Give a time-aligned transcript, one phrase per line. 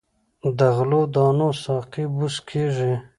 [0.57, 2.93] د غلو دانو ساقې بوس کیږي.